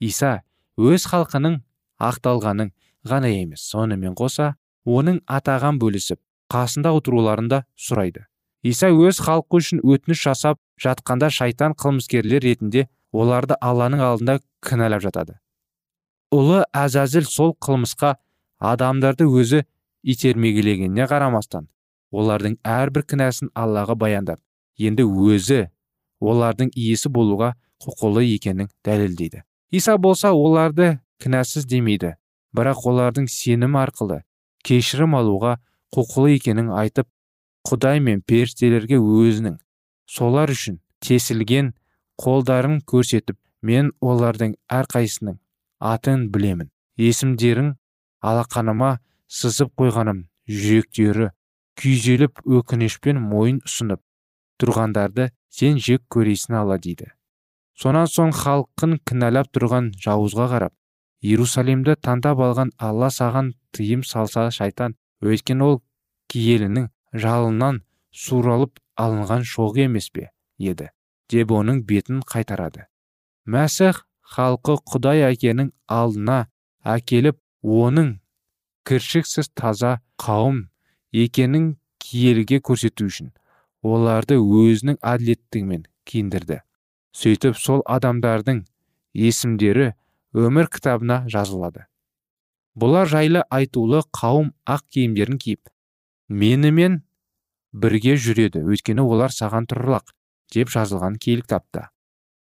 Иса 0.00 0.42
өз 0.78 1.08
халқының 1.10 1.60
ақталғанын 1.98 2.72
ғана 3.08 3.32
емес 3.32 3.66
сонымен 3.72 4.14
қоса 4.18 4.54
оның 4.86 5.20
атаған 5.26 5.80
бөлісіп 5.82 6.20
қасында 6.52 6.94
отыруларын 6.96 7.50
да 7.50 7.64
сұрайды. 7.76 8.24
Иса 8.62 8.92
өз 8.92 9.20
халқы 9.24 9.60
үшін 9.60 9.82
өтініш 9.82 10.22
жасап 10.28 10.60
жатқанда 10.80 11.30
шайтан 11.34 11.74
қылмыскерлер 11.78 12.42
ретінде 12.46 12.86
оларды 13.12 13.58
алланың 13.60 14.02
алдында 14.04 14.38
кінәлап 14.64 15.02
жатады. 15.02 15.38
Ұлы 16.34 16.62
әзәзіл 16.76 17.24
сол 17.24 17.54
қылмысқа 17.64 18.16
адамдарды 18.60 19.24
өзі 19.24 19.62
итермегелегеніне 20.04 21.06
қарамастан 21.08 21.68
олардың 22.12 22.58
әрбір 22.68 23.06
кінәсін 23.08 23.50
аллаға 23.56 23.96
баяндап 24.02 24.40
енді 24.76 25.06
өзі 25.08 25.60
олардың 26.20 26.72
иесі 26.74 27.08
болуға 27.08 27.54
құқылы 27.84 28.24
екенін 28.34 28.68
дәлелдейді. 28.84 29.42
Иса 29.70 29.96
болса 29.96 30.32
оларды 30.34 30.98
кінәсіз 31.22 31.64
демейді 31.68 32.14
бірақ 32.56 32.84
олардың 32.90 33.28
сенім 33.32 33.78
арқылы 33.80 34.22
кешірім 34.68 35.16
алуға 35.16 35.56
құқылы 35.96 36.36
екенін 36.36 36.72
айтып 36.76 37.08
құдай 37.68 38.00
мен 38.04 38.20
періштелерге 38.20 39.00
өзінің 39.00 39.58
солар 40.08 40.52
үшін 40.52 40.80
тесілген 41.04 41.74
қолдарын 42.20 42.80
көрсетіп 42.84 43.38
мен 43.62 43.92
олардың 44.00 44.56
әрқайсының 44.72 45.38
атын 45.78 46.28
білемін. 46.34 46.70
Есімдерін 46.98 47.74
алақаныма 48.22 48.98
сызып 49.28 49.74
қойғаным 49.78 50.24
жүректері. 50.48 51.30
Күйзеліп 51.78 52.42
өкінішпен 52.42 53.20
мойын 53.22 53.60
ұсынып 53.62 54.02
тұрғандарды 54.58 55.28
сен 55.54 55.78
жек 55.78 56.02
көресің 56.10 56.56
ала 56.58 56.78
дейді. 56.82 57.12
Сонан 57.78 58.10
соң 58.10 58.32
халқын 58.34 58.96
кінәлап 59.06 59.52
тұрған 59.54 59.92
жауызға 60.02 60.48
қарап 60.50 60.74
иерусалимді 61.22 61.94
таңдап 62.02 62.40
алған 62.42 62.72
алла 62.78 63.10
саған 63.14 63.52
тыйым 63.74 64.02
салса 64.06 64.48
шайтан 64.54 64.96
өйткені 65.22 65.64
ол 65.66 65.80
киелінің 66.32 66.88
жалынан 67.14 67.82
суралып 68.10 68.78
алынған 68.98 69.46
шоғы 69.46 69.86
емес 69.86 70.10
пе? 70.10 70.30
еді 70.58 70.90
деп 71.30 71.50
оның 71.54 71.84
бетін 71.86 72.22
қайтарады. 72.26 72.86
Мәсіх 73.46 74.04
халқы 74.34 74.78
құдай 74.92 75.24
әкенің 75.30 75.70
алдына 75.88 76.38
әкеліп 76.84 77.38
оның 77.62 78.14
кіршіксіз 78.88 79.50
таза 79.56 79.98
қауым 80.20 80.66
екенін 81.12 81.76
киелге 82.02 82.60
көрсету 82.64 83.08
үшін 83.08 83.32
оларды 83.82 84.38
өзінің 84.38 84.98
әділеттігімен 85.00 85.86
киіндірді. 86.08 86.60
Сөйтіп 87.12 87.56
сол 87.58 87.82
адамдардың 87.88 88.64
есімдері 89.14 89.92
өмір 90.36 90.68
кітабына 90.72 91.22
жазылады. 91.30 91.86
Бұлар 92.78 93.08
жайлы 93.10 93.42
айтулы 93.50 94.04
қауым 94.14 94.52
ақ 94.68 94.84
киімдерін 94.94 95.40
киіп 95.42 95.72
менімен 96.28 97.00
бірге 97.72 98.16
жүреді 98.20 98.62
өйткені 98.68 99.02
олар 99.02 99.32
саған 99.34 99.66
тұрлақ 99.70 100.12
деп 100.54 100.70
жазылған 100.72 101.16
киелі 101.20 101.44
кітапта 101.46 101.88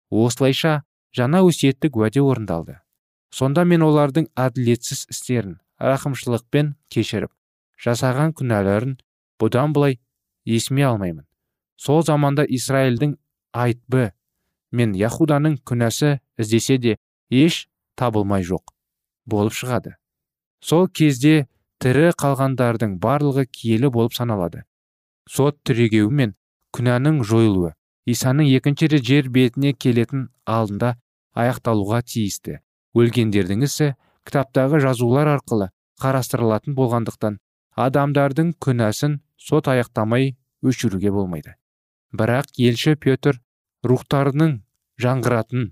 осылайша 0.10 0.82
жаңа 1.18 1.44
өсиеттік 1.48 1.98
уәде 1.98 2.22
орындалды. 2.22 2.80
Сонда 3.34 3.64
мен 3.66 3.82
олардың 3.86 4.28
әділетсіз 4.38 5.08
істерін 5.14 5.58
рақымшылықпен 5.82 6.74
кешіріп 6.94 7.32
жасаған 7.84 8.34
күнәларын 8.38 8.98
бұдан 9.42 9.74
былай 9.74 10.00
есіме 10.46 10.86
алмаймын. 10.88 11.26
Сол 11.78 12.04
заманда 12.06 12.46
израильдің 12.46 13.18
айтбы 13.54 14.12
мен 14.72 14.94
яхуданың 14.98 15.58
күнәсі 15.68 16.20
іздесе 16.40 16.78
де 16.78 16.98
еш 17.30 17.68
табылмай 18.00 18.46
жоқ 18.46 18.74
болып 19.26 19.54
шығады. 19.58 19.96
Сол 20.62 20.88
кезде 20.88 21.48
тірі 21.84 22.14
қалғандардың 22.18 22.98
барлығы 23.04 23.46
киелі 23.52 23.90
болып 23.92 24.14
саналады. 24.16 24.64
Сот 25.30 25.60
түрегеуі 25.68 26.12
мен 26.12 26.36
күнәнің 26.76 27.22
жойылуы 27.28 27.74
исаның 28.10 28.50
екінші 28.58 28.90
рет 28.94 29.06
жер 29.08 29.30
бетіне 29.32 29.74
келетін 29.74 30.28
алдында 30.46 30.96
аяқталуға 31.34 32.02
тиісті. 32.06 32.60
Өлгендердің 32.94 33.66
ісі 33.66 33.94
кітаптағы 34.28 34.82
жазулар 34.84 35.32
арқылы 35.36 35.70
қарастырылатын 36.02 36.76
болғандықтан 36.78 37.40
адамдардың 37.86 38.54
күнәсін 38.64 39.20
сот 39.38 39.70
аяқтамай 39.72 40.36
өшіруге 40.64 41.12
болмайды. 41.12 41.56
Бірақ 42.14 42.54
елші 42.62 42.96
петр 42.96 43.40
рухтарының 43.84 44.60
жаңғыратын 45.02 45.72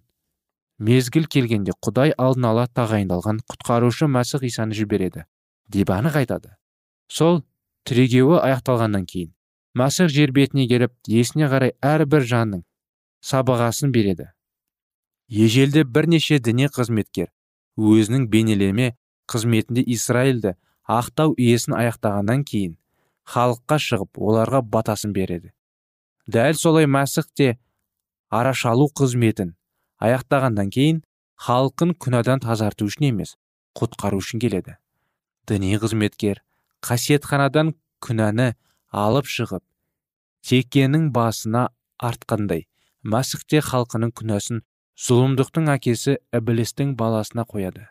мезгіл 0.82 1.28
келгенде 1.30 1.76
құдай 1.86 2.16
алдын 2.18 2.50
ала 2.50 2.66
тағайындалған 2.80 3.44
құтқарушы 3.52 4.10
мәсіх 4.10 4.48
исаны 4.50 4.76
жібереді 4.76 5.28
деп 5.70 5.94
анық 5.94 6.18
айтады. 6.24 6.56
Сол 7.08 7.44
тірегеуі 7.86 8.42
аяқталғаннан 8.42 9.06
кейін 9.06 9.32
мәсіх 9.78 10.10
жер 10.12 10.34
бетіне 10.36 10.68
келіп 10.68 10.98
есіне 11.08 11.48
қарай 11.54 11.76
әрбір 11.86 12.26
жанның 12.34 12.66
сабағасын 13.22 13.94
береді. 13.94 14.32
Ежелде 15.32 15.84
бірнеше 15.88 16.40
діни 16.44 16.68
қызметкер 16.68 17.32
өзінің 17.80 18.28
бейнелеме 18.28 18.92
қызметінде 19.32 19.84
израильді 19.96 20.58
ақтау 20.92 21.34
иесін 21.40 21.78
аяқтағаннан 21.80 22.44
кейін 22.44 22.76
халыққа 23.32 23.78
шығып 23.80 24.20
оларға 24.20 24.60
батасын 24.62 25.14
береді. 25.16 25.54
Дәл 26.28 26.58
солай 26.60 26.86
мәсіх 26.86 27.30
те 27.34 27.58
арашалу 28.30 28.90
қызметін 28.92 29.56
аяқтағаннан 30.04 30.72
кейін 30.76 31.02
халқын 31.48 31.96
күнәдан 31.96 32.44
тазарту 32.44 32.90
үшін 32.92 33.08
емес 33.14 33.38
құтқару 33.80 34.20
үшін 34.20 34.44
келеді. 34.44 34.76
Діни 35.48 35.78
қызметкер 35.80 36.44
қасиетханадан 36.84 37.74
күнәні 38.04 38.52
алып 38.92 39.32
шығып 39.32 39.64
текенің 40.44 41.10
басына 41.16 41.70
артқандай 42.04 42.68
мәсіхте 43.04 43.62
халқының 43.64 44.12
күнәсін 44.18 44.62
зұлымдықтың 45.00 45.70
әкесі 45.74 46.18
ібілістің 46.36 46.96
баласына 47.00 47.46
қояды. 47.48 47.88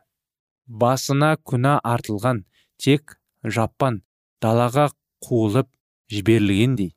Басына 0.67 1.37
күнә 1.43 1.79
артылған 1.83 2.45
тек 2.79 3.17
жаппан 3.45 4.03
далаға 4.43 4.91
қуылып 5.25 5.69
жіберілгендей. 6.13 6.95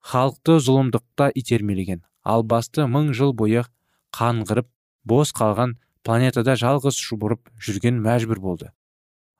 Халықты 0.00 0.58
зұлымдықта 0.64 1.30
итермелеген 1.36 2.02
ал 2.24 2.42
басты 2.42 2.86
мың 2.88 3.12
жыл 3.16 3.34
бойы 3.36 3.64
қаңғырып 4.16 4.68
бос 5.04 5.32
қалған 5.36 5.76
планетада 6.04 6.56
жалғыз 6.56 6.96
шұбырып 6.96 7.50
жүрген 7.60 8.00
мәжбүр 8.04 8.40
болды. 8.40 8.70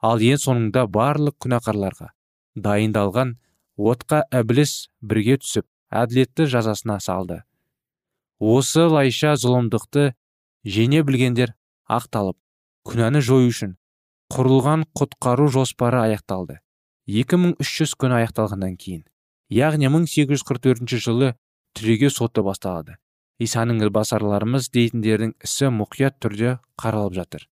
Ал 0.01 0.21
ең 0.21 0.37
соңында 0.41 0.85
барлық 0.89 1.37
күнәқарларға 1.41 2.11
дайындалған 2.55 3.35
отқа 3.77 4.23
ібліс 4.41 4.89
бірге 5.01 5.37
түсіп 5.41 5.65
әділетті 5.91 6.47
жазасына 6.49 6.99
салды. 6.99 7.41
Осылайша 8.41 9.35
зұлымдықты 9.37 10.11
жене 10.65 11.03
білгендер 11.05 11.53
ақталып 11.85 12.37
күнәні 12.89 13.21
жою 13.21 13.51
үшін 13.53 13.75
құрылған 14.33 14.87
құтқару 14.97 15.45
жоспары 15.53 16.01
аяқталды. 16.07 16.57
2300 17.05 17.93
күн 18.01 18.15
аяқталғаннан 18.17 18.77
кейін 18.81 19.03
яғни 19.53 19.89
1844 19.91 20.97
жылы 21.05 21.33
түреге 21.77 22.09
соты 22.09 22.41
басталады. 22.41 22.97
Исаның 23.41 23.81
ілбасарларымыз 23.85 24.69
дейтіндердің 24.73 25.35
ісі 25.45 25.69
мұқият 25.75 26.17
түрде 26.21 26.57
қаралып 26.81 27.17
жатыр. 27.17 27.47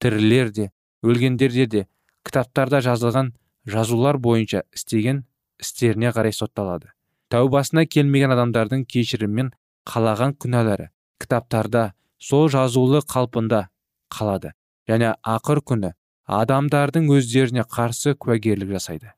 Тірілер 0.00 0.52
де 0.52 0.70
өлгендерде 1.02 1.66
де 1.66 1.86
кітаптарда 2.24 2.80
жазылған 2.84 3.32
жазулар 3.66 4.18
бойынша 4.18 4.64
істеген 4.72 5.24
істеріне 5.60 6.12
қарай 6.12 6.32
сотталады. 6.36 6.92
Тәубасына 7.32 7.86
келмеген 7.86 8.34
адамдардың 8.34 8.84
кешіріммен 8.84 9.52
қалаған 9.88 10.36
күнәлары 10.42 10.90
кітаптарда 11.22 11.92
сол 12.18 12.48
жазулы 12.52 13.02
қалпында 13.14 13.66
қалады. 14.12 14.52
Және 14.88 15.14
ақыр 15.22 15.62
күні 15.62 15.92
адамдардың 16.26 17.08
өздеріне 17.16 17.64
қарсы 17.66 18.14
куәгерлік 18.18 18.72
жасайды. 18.76 19.12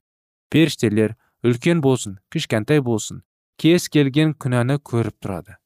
Періштелер 0.50 1.16
үлкен 1.44 1.80
болсын 1.84 2.18
кішкентай 2.32 2.80
болсын 2.84 3.22
кез 3.60 3.88
келген 3.88 4.34
күнәні 4.34 4.78
көріп 4.90 5.16
тұрады. 5.22 5.56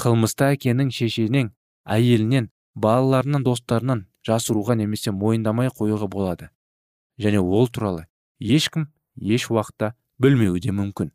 Қылмысты 0.00 0.52
әкенің 0.54 0.92
шешенен 0.92 1.52
әйелінен 1.84 2.50
балаларынан 2.74 3.46
достарынан 3.46 4.04
жасыруға 4.26 4.76
немесе 4.76 5.12
мойындамай 5.12 5.70
қоюға 5.70 6.08
болады. 6.10 6.50
Және 7.18 7.40
ол 7.40 7.68
туралы 7.68 8.06
ешкім 8.38 8.90
еш 9.16 9.48
уақытта 9.50 9.94
білмеуі 10.20 10.60
де 10.60 10.74
мүмкін. 10.74 11.12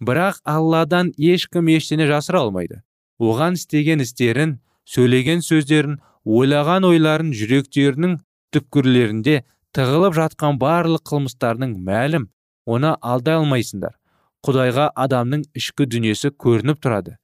Бірақ 0.00 0.40
алладан 0.44 1.12
ешкім 1.18 1.68
ештеңе 1.74 2.06
жасыра 2.10 2.42
алмайды. 2.44 2.82
Оған 3.18 3.58
істеген 3.58 4.02
істерін 4.04 4.58
сөйлеген 4.86 5.42
сөздерін 5.42 5.98
ойлаған 6.24 6.86
ойларын 6.88 7.32
жүректерінің 7.34 8.18
түпкірлерінде 8.54 9.42
тығылып 9.76 10.14
жатқан 10.18 10.58
барлық 10.60 11.04
қылмыстарының 11.10 11.74
мәлім 11.84 12.28
оны 12.66 12.94
алдай 13.02 13.40
алмайсыңдар. 13.40 13.96
Құдайға 14.46 14.92
адамның 14.94 15.48
ішкі 15.58 15.88
дүниесі 15.90 16.30
көрініп 16.30 16.78
тұрады. 16.84 17.16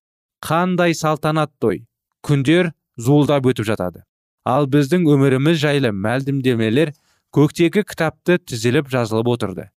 Қандай 0.43 0.97
салтанат 0.99 1.53
той. 1.63 1.85
Күндер 2.27 2.73
зуылдап 2.99 3.47
өтіп 3.47 3.69
жатады. 3.71 4.03
Ал 4.45 4.67
біздің 4.67 5.07
өміріміз 5.09 5.61
жайлы 5.63 5.93
мәлімдемелер 5.95 6.93
көктегі 7.33 7.85
кітапты 7.87 8.37
тізіліп 8.39 8.91
жазылып 8.93 9.31
отырды. 9.31 9.71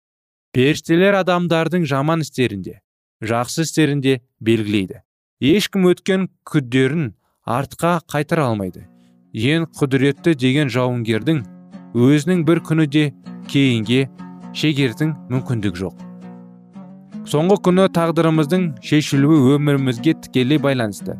Періштелер 0.55 1.19
адамдардың 1.19 1.86
жаман 1.86 2.23
істерінде. 2.25 2.79
Жақсы 3.23 3.63
істерінде 3.65 4.19
белгілейді. 4.39 5.01
Ешкім 5.43 5.88
өткен 5.91 6.28
күдерін 6.47 7.13
артқа 7.45 7.99
қайтара 8.12 8.49
алмайды. 8.49 8.86
Ең 9.36 9.67
құдіретті 9.75 10.36
деген 10.39 10.71
жауынгердің 10.71 11.43
өзінің 11.95 12.43
бір 12.47 12.62
күні 12.65 12.88
де 12.88 13.06
кейінге 13.51 14.08
шегердің 14.56 15.13
мүмкіндік 15.32 15.75
жоқ. 15.80 15.95
Соңғы 17.28 17.58
күні 17.67 17.88
тағдырымыздың 17.95 18.67
шешілуі 18.86 19.56
өмірімізге 19.56 20.15
тікелей 20.25 20.62
байланысты. 20.62 21.17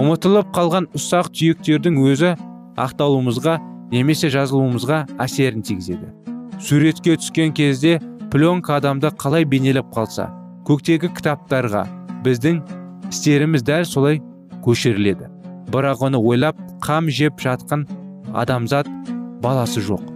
Ұмытылып 0.00 0.48
қалған 0.56 0.88
ұсақ 0.96 1.30
түйектердің 1.36 2.00
өзі 2.02 2.32
ақталуымызға 2.80 3.58
немесе 3.92 4.30
жазылуымызға 4.32 5.04
әсерін 5.22 5.62
тигізеді. 5.62 6.10
Суретке 6.60 7.18
түскен 7.20 7.52
кезде 7.54 8.00
пленка 8.32 8.78
адамды 8.80 9.12
қалай 9.20 9.44
бейнелеп 9.44 9.92
қалса 9.94 10.30
көктегі 10.66 11.12
кітаптарға 11.14 11.84
біздің 12.24 12.56
істеріміз 13.06 13.62
дәл 13.62 13.84
солай 13.86 14.18
көшіріледі. 14.64 15.28
Бірақ 15.70 16.02
оны 16.08 16.18
ойлап 16.18 16.58
қам 16.82 17.06
жеп 17.06 17.38
жатқан 17.42 17.86
адамзат 18.34 18.90
баласы 19.44 19.78
жоқ. 19.78 20.15